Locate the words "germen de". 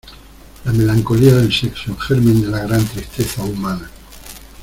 1.95-2.47